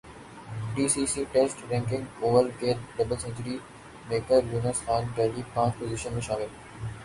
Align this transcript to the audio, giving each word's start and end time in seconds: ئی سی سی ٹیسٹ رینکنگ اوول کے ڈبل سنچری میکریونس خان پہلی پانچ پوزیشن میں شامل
ئی 0.75 0.87
سی 0.93 1.03
سی 1.05 1.23
ٹیسٹ 1.31 1.57
رینکنگ 1.71 2.23
اوول 2.23 2.49
کے 2.59 2.73
ڈبل 2.95 3.17
سنچری 3.23 3.57
میکریونس 4.09 4.83
خان 4.85 5.03
پہلی 5.15 5.41
پانچ 5.53 5.79
پوزیشن 5.79 6.13
میں 6.13 6.21
شامل 6.21 6.47